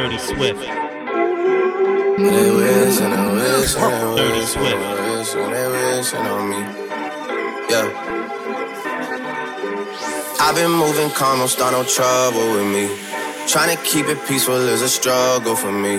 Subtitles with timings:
[0.00, 0.60] Dirty Swift.
[0.60, 4.80] They wish and they wish Dirty wish and Swift.
[4.80, 6.60] they wish they wishing on me.
[7.68, 7.86] Yeah.
[10.40, 12.88] I've been moving calm, don't start no trouble with me.
[13.46, 15.96] Trying to keep it peaceful is a struggle for me.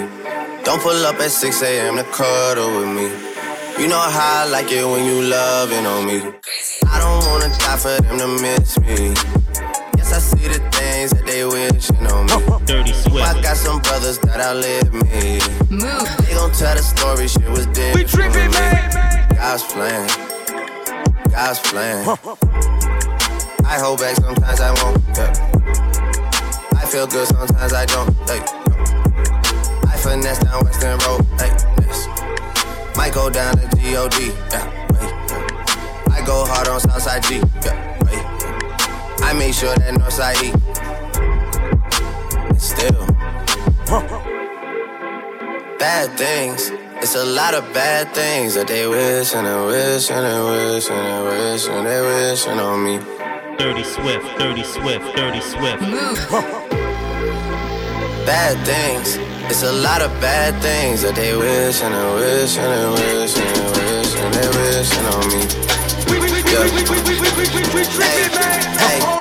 [0.63, 1.97] Don't pull up at 6 a.m.
[1.97, 3.07] to cuddle with me.
[3.79, 6.23] You know how I like it when you loving on me.
[6.89, 9.41] I don't wanna die for them to miss me.
[10.12, 12.66] Yes, I see the things that they wishing on me.
[12.66, 13.23] Dirty Swift.
[13.23, 15.39] I got some brothers that outlive me.
[15.71, 16.04] Move.
[16.28, 17.96] They gon' tell the story, shit was different.
[17.96, 19.28] We trippin', man.
[19.34, 20.07] God's plan.
[21.32, 22.04] God's plan.
[23.64, 25.00] I hold back sometimes I won't.
[25.15, 25.32] Yeah.
[26.75, 28.12] I feel good sometimes I don't.
[28.28, 28.43] Hey.
[29.87, 31.23] I finesse down Western Road.
[31.39, 31.56] Hey.
[31.87, 32.08] Yes.
[32.98, 34.12] Might go down to God.
[34.20, 34.59] Yeah.
[34.92, 35.08] Hey.
[36.12, 37.42] I go hard on Southside G.
[37.64, 37.92] Yeah.
[39.22, 39.30] Hey.
[39.30, 40.52] I make sure that Northside E.
[42.48, 43.06] And still.
[45.80, 46.72] Bad things.
[47.02, 50.42] It's a lot of bad things that they wish and they wish and they
[50.73, 53.00] wish and they wish and they wishing on me.
[53.58, 54.26] Dirty Swift.
[54.38, 55.16] Dirty Swift.
[55.16, 55.82] Dirty Swift.
[58.26, 59.17] Bad things.
[59.50, 63.38] It's a lot of bad things that they wish and they wish and they wish
[63.38, 65.42] and they wish and they wishing on me.
[67.98, 69.20] Hey, hey.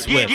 [0.00, 0.30] Swift.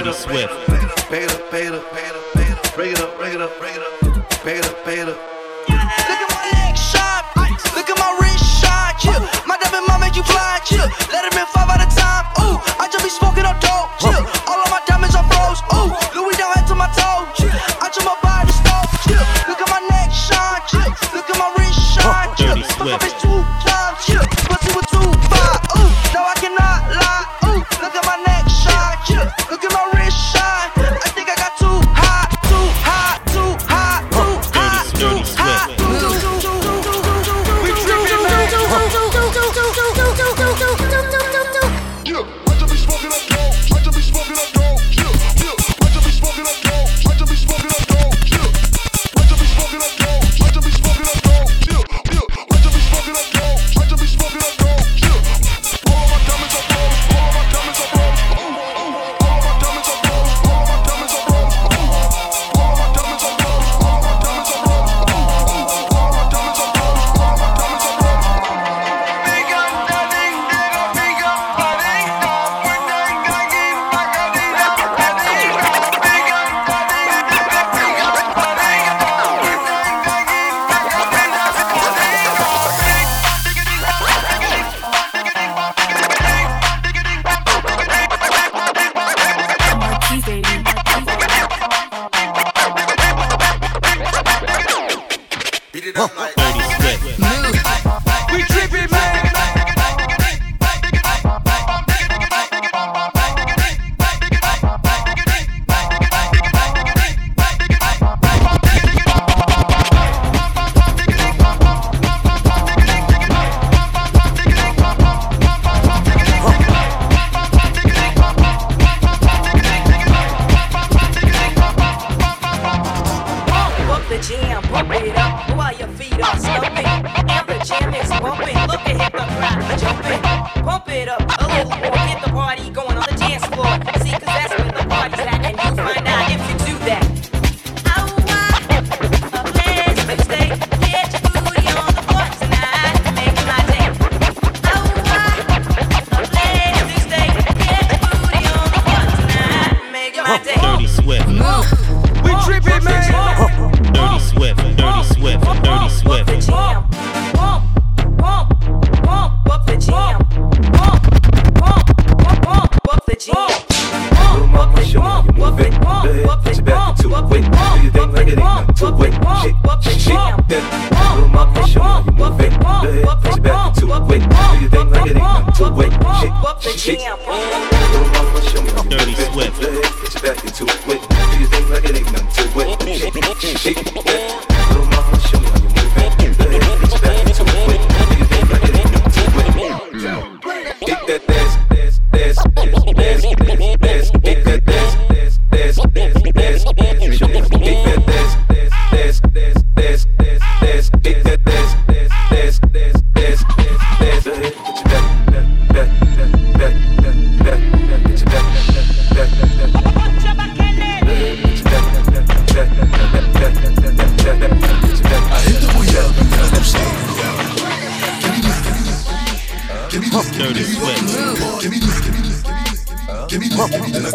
[0.00, 0.66] Taylor Swift.
[0.66, 3.58] Bring it up, bring it up, bring it up, bring it up, bring it up,
[3.58, 3.74] bring
[4.56, 5.39] it up, bring it up.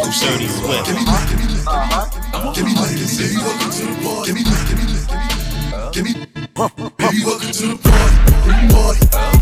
[0.06, 0.86] Uncle Shirley Swift.
[0.86, 2.52] Give me lit, give me lit, uh-huh.
[2.54, 4.26] give me lit, baby, welcome to the party.
[4.26, 5.90] Give me lit, give me lit, uh-huh.
[5.90, 9.35] give me, give me, baby, welcome to the party, party.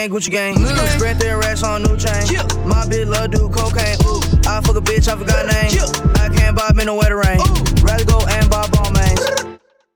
[0.00, 0.54] gang, Gucci gang.
[0.54, 0.98] Mm-hmm.
[0.98, 2.26] Spread their racks on new chain.
[2.30, 2.42] Yeah.
[2.64, 3.96] My bitch love do cocaine.
[4.06, 4.20] Ooh.
[4.48, 5.72] I fuck a bitch, I forgot name.
[5.74, 6.22] Yeah.
[6.22, 7.38] I can't buy me no wetter rain.
[7.82, 9.20] Rather go and buy ball mains.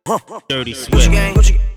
[0.49, 1.01] Dirty sweat.
[1.01, 1.74] Gucci gang, Gucci gang.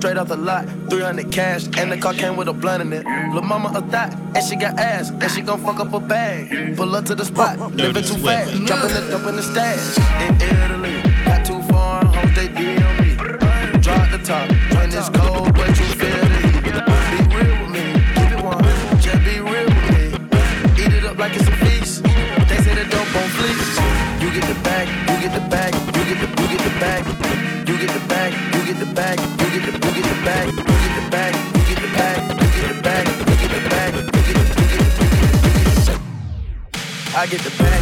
[0.00, 0.66] straight off the lot.
[0.88, 3.04] 300 cash, and the car came with a blunt in it.
[3.34, 6.74] Lil' mama a thot, and she got ass, and she gon' fuck up a bag.
[6.76, 9.98] Pull up to the spot, living too fast, dropping the up in the stash.
[10.24, 13.80] In Italy, got too far, hope they DM me.
[13.80, 15.39] Drop the top, when it's cold.
[37.30, 37.79] get the bag.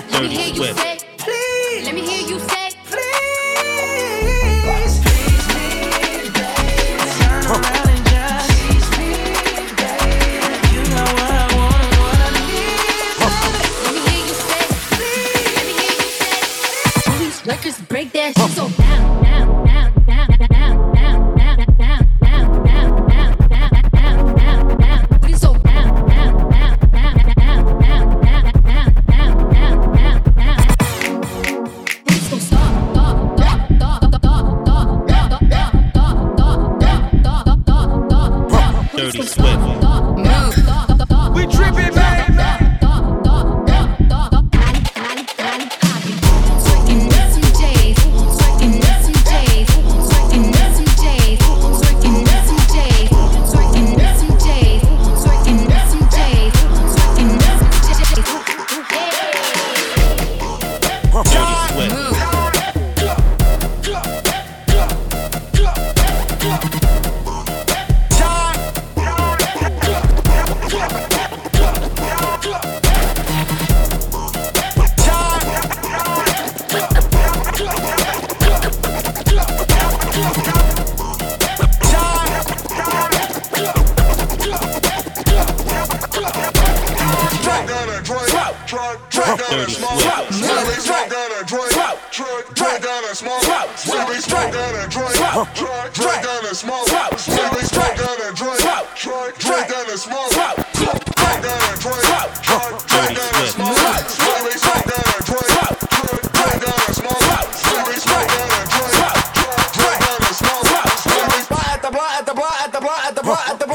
[0.00, 0.93] so,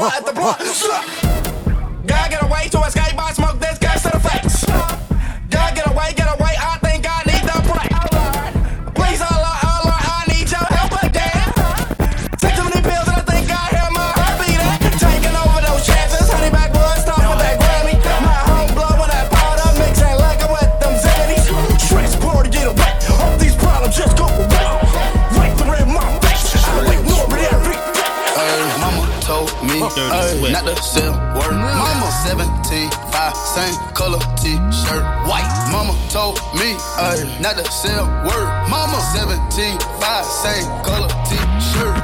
[0.00, 0.56] бла, это бла.
[33.60, 35.50] same color t-shirt, white.
[35.72, 38.48] Mama told me, ayy, not to say a word.
[38.72, 41.96] Mama, 17, 5, same color t-shirt.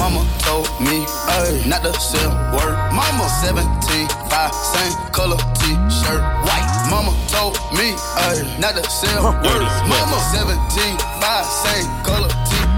[0.00, 2.76] Mama told me, ayy, not to say a word.
[2.92, 6.68] Mama, 17, 5, same color t-shirt, white.
[6.90, 7.96] Mama told me,
[8.28, 9.64] ayy, not to say a word.
[9.88, 12.69] Mama, 17, 5, same color t-shirt.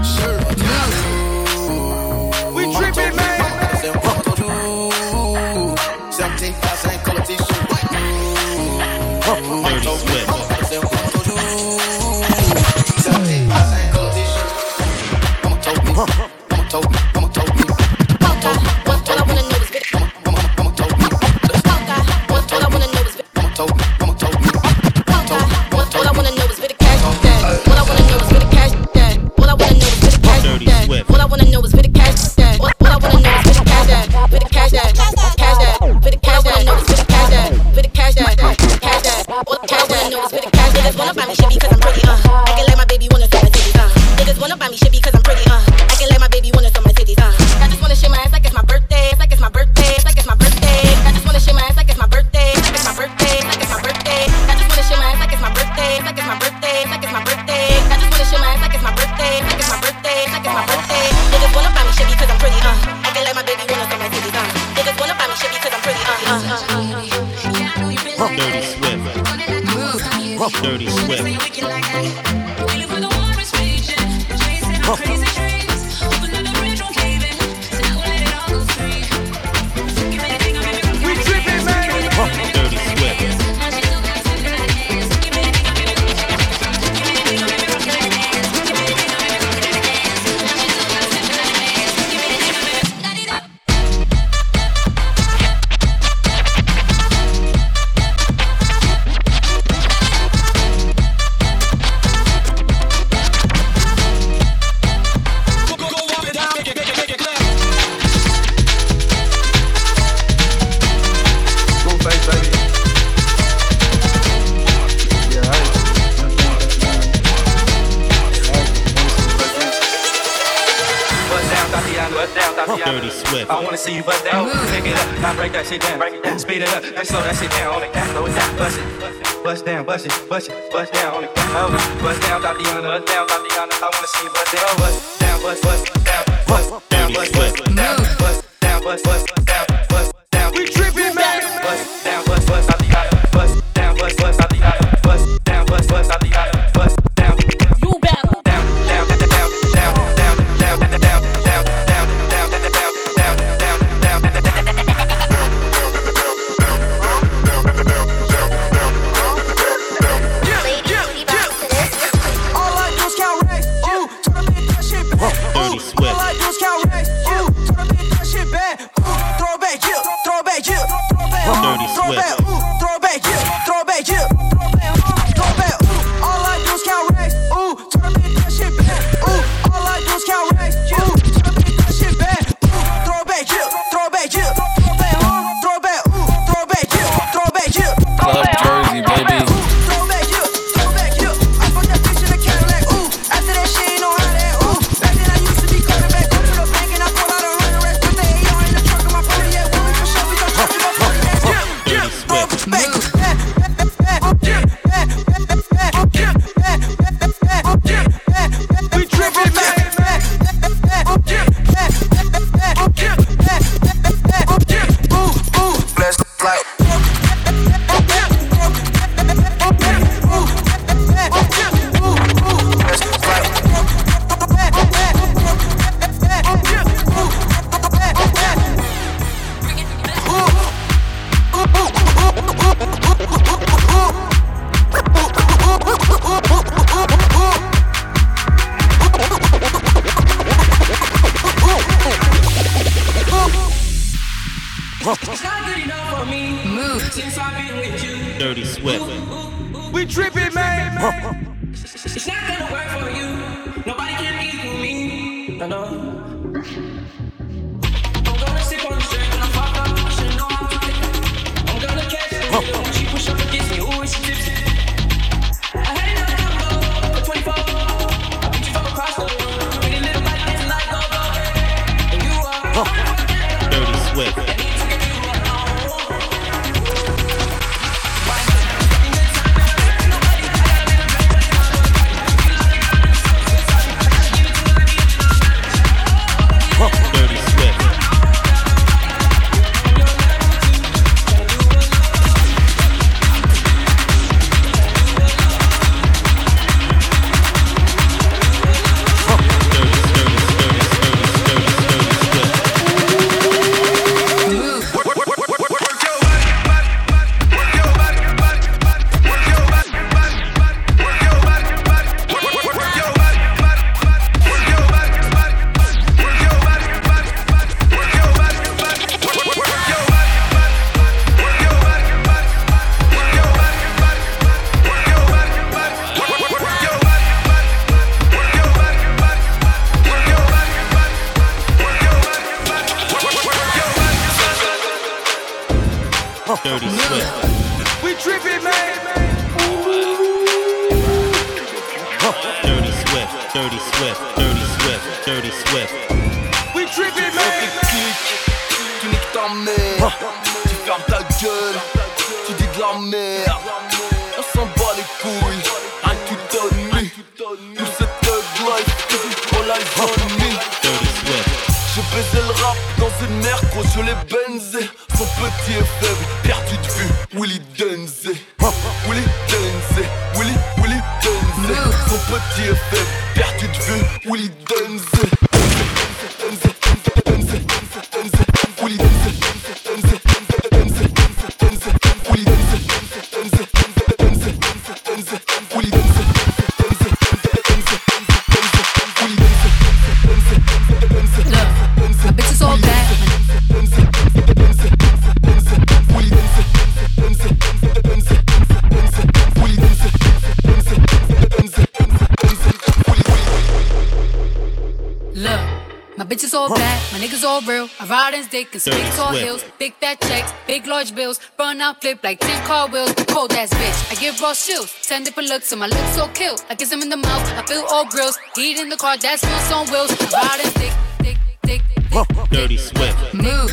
[407.61, 407.89] My real.
[407.99, 409.45] I ride in dick and Dirty speak tall Swift.
[409.45, 413.13] hills, big fat checks, big large bills, run out flip like 10 car wheels.
[413.27, 416.55] Cold ass bitch, I give raw chills, 10 different looks, and my lips so kill.
[416.69, 419.43] I kiss him in the mouth, I feel all grills, heat in the car, that's
[419.43, 420.11] wheels on wheels.
[420.11, 423.33] I ride in dick, dick, dick, dick, Dirty Swift.
[423.33, 423.71] move.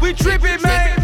[0.00, 1.01] We tripping, man.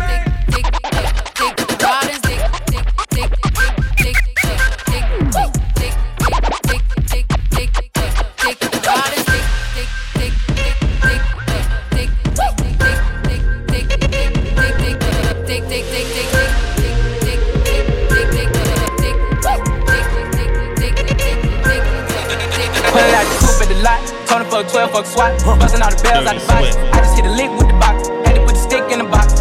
[24.58, 25.60] Told 12, fuck SWAT.
[25.60, 26.74] Busting all the bells out the box.
[26.90, 28.08] I just hit a lick with the box.
[28.26, 29.38] Had to put the stick in the box.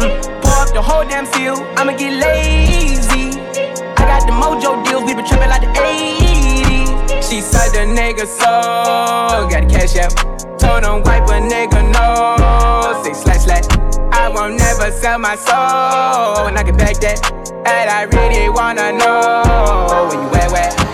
[0.00, 0.16] Mm.
[0.40, 1.60] Pour up the whole damn seal.
[1.76, 3.36] I'ma get lazy.
[3.36, 5.04] I got the mojo deals.
[5.04, 7.28] We been tripping like the 80s.
[7.28, 9.44] She said the nigga so.
[9.52, 10.16] Got the cash out.
[10.58, 13.04] Told him wipe a nigga no.
[13.04, 13.68] Say slash slash.
[14.10, 16.48] I won't never sell my soul.
[16.48, 17.20] And I can back that.
[17.68, 20.85] And I really wanna know where you at, where?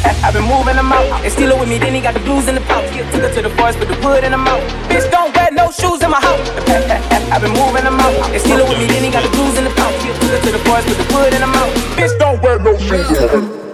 [0.24, 1.06] I've been moving them out.
[1.30, 2.88] Steal it with me, then he got the blues in the pouch.
[3.12, 4.62] Took her to the forest, put the wood in the mouth.
[4.88, 6.40] Bitch, don't wear no shoes in my house.
[7.32, 8.14] I've been moving them out.
[8.40, 10.00] Steal it with me, then he got the blues in the pouch.
[10.20, 11.72] Took her to the forest, put the wood in the mouth.
[11.96, 13.69] Bitch, don't wear no shoes in my house.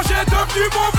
[0.00, 0.91] changer de cubon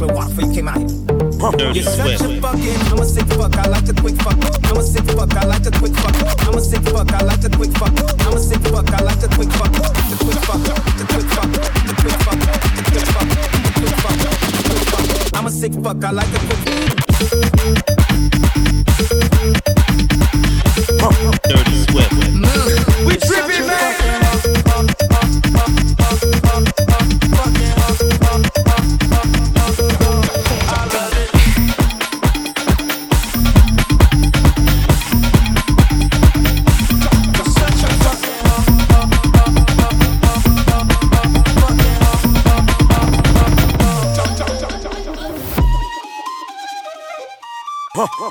[0.00, 0.88] couple of waffle, you came out here.
[1.72, 4.36] You're such a fucking, I'm a sick fuck, I like a quick fuck.
[4.64, 6.14] I'm a sick fuck, I like a quick fuck.
[6.46, 7.92] I'm a sick fuck, I like a quick fuck.
[8.26, 9.72] I'm a sick fuck, I like a quick fuck.
[9.72, 10.62] The quick fuck,
[10.96, 12.48] the quick fuck, the quick fuck, the
[12.90, 14.16] quick fuck, the quick fuck,
[14.48, 15.38] the quick fuck.
[15.38, 16.60] I'm a sick fuck, I like a quick
[20.98, 21.42] fuck.
[21.42, 22.19] Dirty Swift.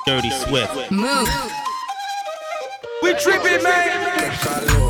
[0.05, 0.91] Dirty Swift.
[0.91, 1.29] Move.
[3.01, 4.88] We tripping, man.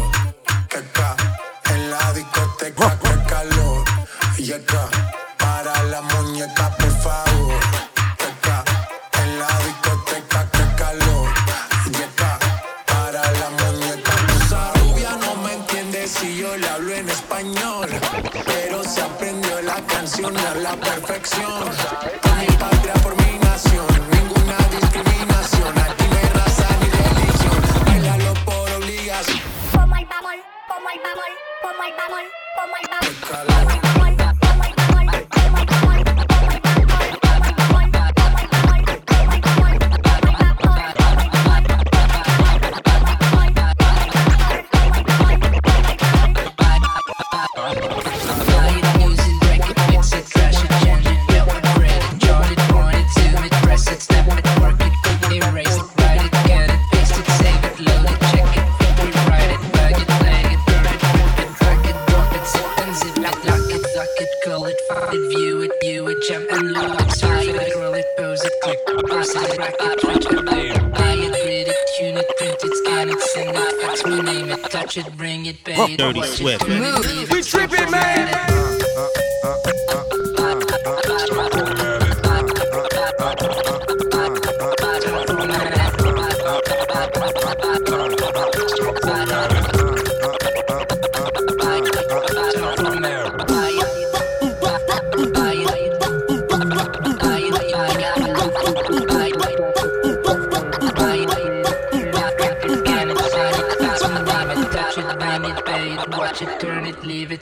[75.97, 76.67] Dirty Swift.
[76.67, 79.08] We tripping, man.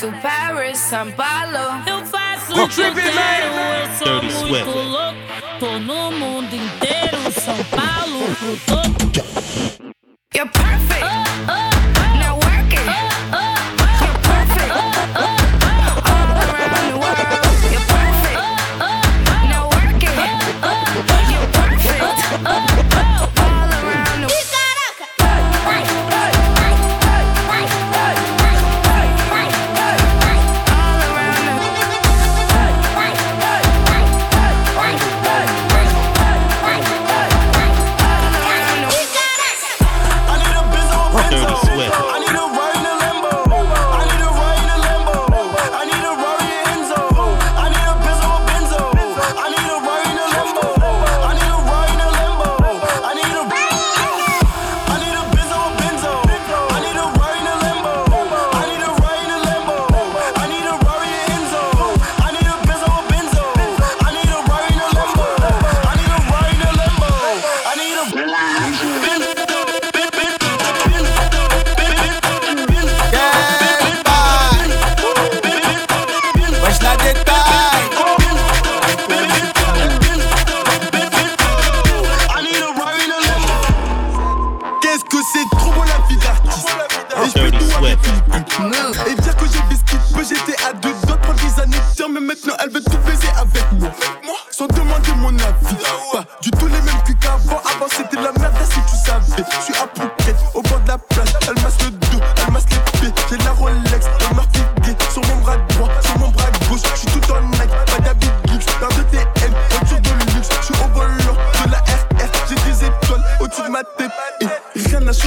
[0.00, 1.82] to Paris, São Paulo.
[1.86, 5.16] Eu faço o que eu quero, eu sou muito louco.
[5.58, 9.85] Tô no mundo inteiro, São Paulo pro todo.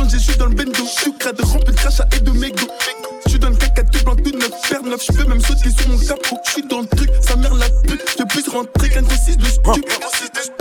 [0.04, 0.86] Vision Jésus dans le bendo.
[0.86, 2.68] Sucre de rampe, de crachat et de mégots.
[3.28, 5.02] Tu donnes caca, tu blanc, tout neuf, père neuf.
[5.04, 6.38] Je même sauter sur mon capot.
[6.46, 8.02] Je suis dans le truc, sa mère la pute.
[8.10, 10.59] Je peux plus rentrer qu'un 6 de stup.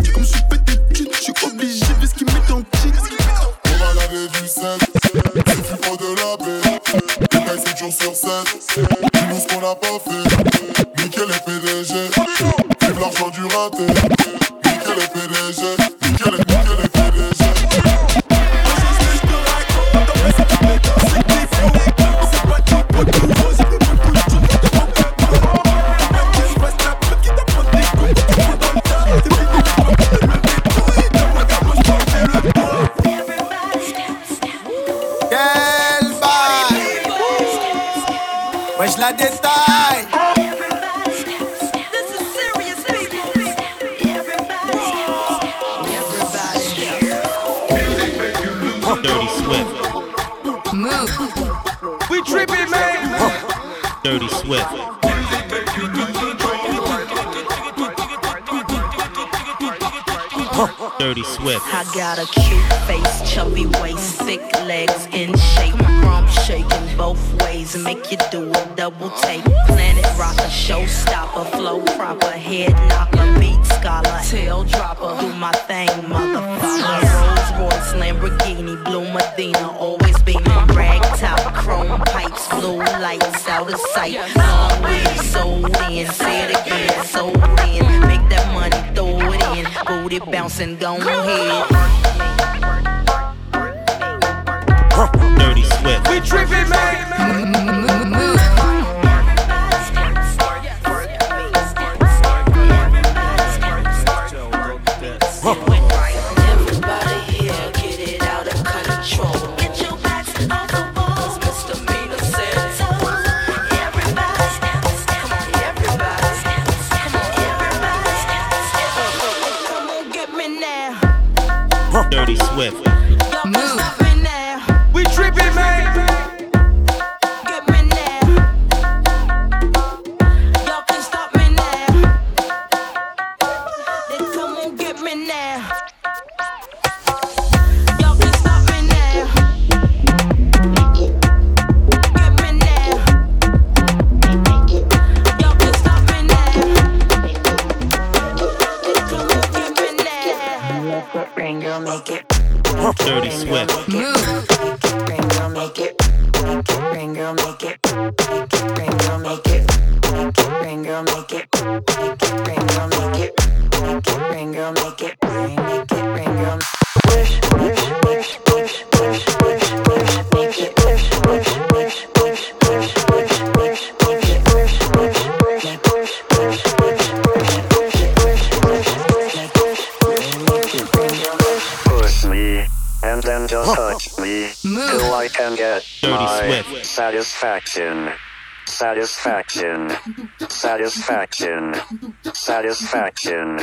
[192.58, 193.60] Satisfaction.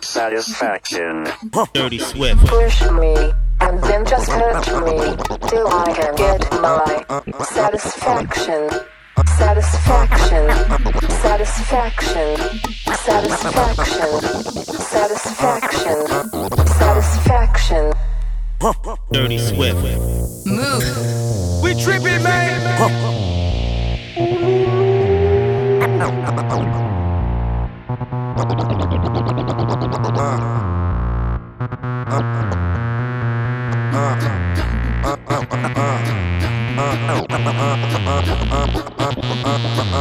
[0.00, 1.26] Satisfaction.
[1.74, 2.40] Dirty Swift.
[2.46, 3.14] Push me,
[3.60, 4.96] and then just touch me
[5.46, 7.04] till I can get my
[7.44, 8.70] satisfaction.
[9.36, 10.48] Satisfaction,
[11.20, 12.36] satisfaction,
[13.04, 14.20] satisfaction,
[14.88, 16.06] satisfaction,
[16.64, 17.92] satisfaction.
[19.12, 19.84] Dirty Swift.
[20.46, 21.62] Move.
[21.62, 23.39] We tripping, man.
[39.60, 40.00] Jangan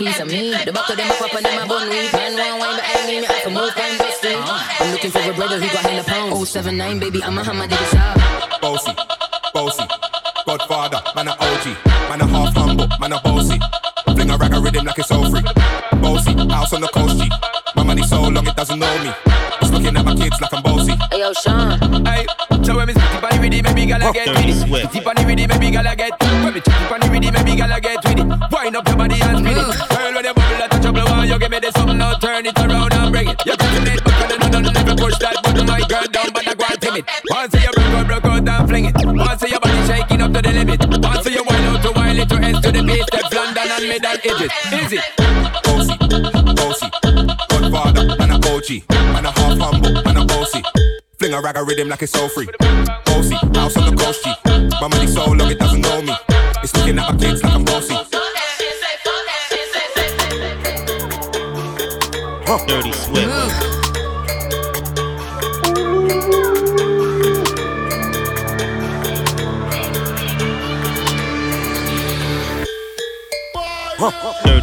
[0.00, 0.50] piece of me.
[0.64, 2.08] The back of them a pop and them a bun weed.
[2.12, 4.40] Man want wine behind me, me have to move kind of street.
[4.80, 6.48] I'm looking for a brother who got hella pounds.
[6.48, 8.60] 079 baby, I'm a hammer, dig it up.
[8.62, 8.92] Bossy,
[9.52, 9.84] bossy,
[10.46, 11.64] Godfather, man a OG,
[12.08, 13.60] man a half humble, man a bossy.
[14.16, 15.44] Fling a rag a rhythm like it's all free.
[16.00, 17.28] Bossy, house on the coast G.
[17.76, 19.12] My money so long it doesn't know me.
[19.60, 20.94] It's looking at my kids like I'm bossy.
[21.12, 21.76] Hey yo, Sean.
[22.06, 22.24] Hey,
[22.64, 24.88] so when me spit on the rhythm, maybe gala get with it.
[24.88, 26.12] Spit on the rhythm, maybe gala get.
[26.20, 28.26] When me chip on the rhythm, maybe gala get with it.
[28.50, 29.09] Wind up your body
[32.40, 33.36] Turn it around and bring it.
[33.44, 36.54] You're taking it back and don't never push that button, my girl down, but I
[36.54, 37.04] go and timid.
[37.28, 38.96] Once you broke out, broke out and fling it.
[39.04, 40.80] Once your body shaking up to the limit.
[41.04, 43.84] Once you wind out to wild it to ends to the base, step London and
[43.84, 44.52] mid and edges.
[44.72, 44.98] Easy.
[45.68, 45.94] Bossy,
[46.56, 46.88] bossy,
[47.52, 50.62] Godfather, man a OG, man a half humble, man a bossy.
[51.18, 52.48] Fling a rag a rhythm like it's all free.
[53.04, 54.32] Bossy, house on the coast G.
[54.80, 56.16] My money so long it doesn't know me.
[56.64, 58.19] It's looking at my kids like I'm bossy.
[62.58, 63.30] Dirty Swift.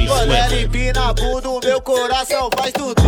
[0.06, 3.02] Quando ela empina a bunda, o meu coração faz tudo.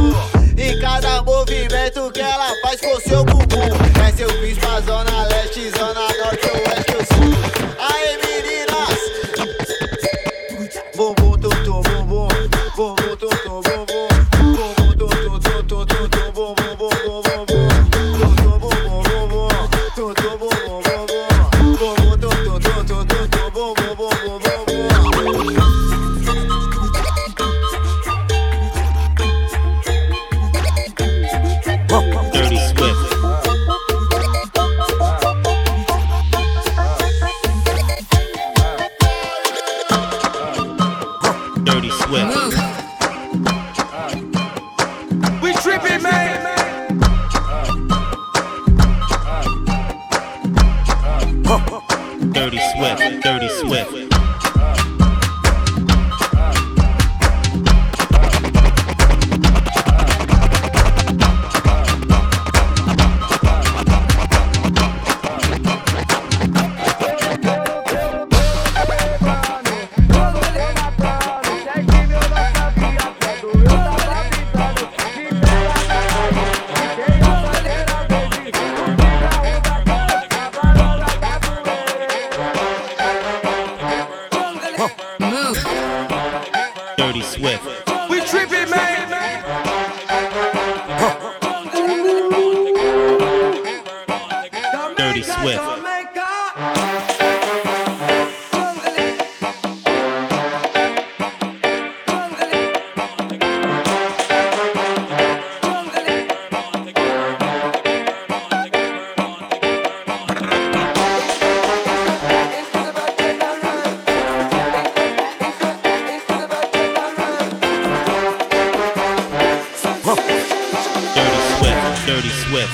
[0.57, 4.07] Em cada movimento que ela faz com seu bumbum.
[4.07, 5.28] É seu bis pra zona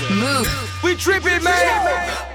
[0.09, 0.81] Move.
[0.83, 2.34] We tripping, man.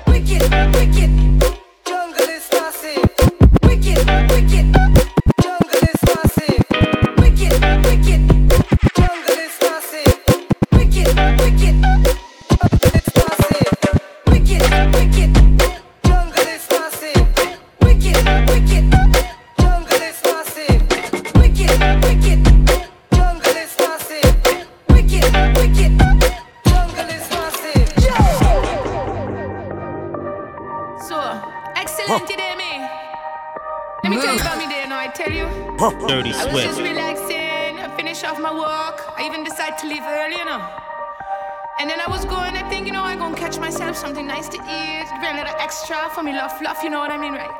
[45.90, 47.50] try for me love, love, you know what I mean, right?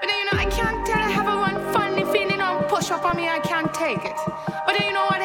[0.00, 2.90] But then you know I can't tell I have a one funny feeling on push
[2.90, 4.18] up on me, I can't take it.
[4.66, 5.17] But then you know what?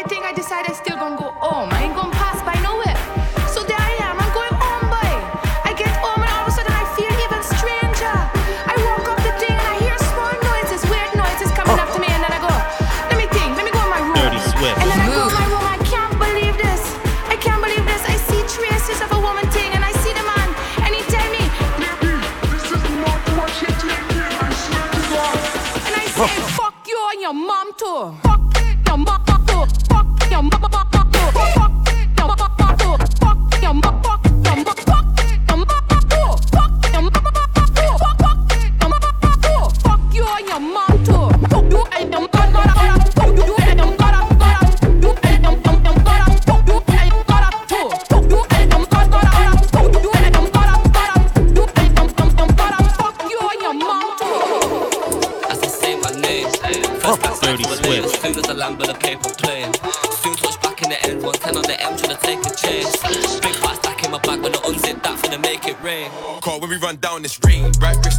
[66.42, 68.13] Call when we run down the street, right?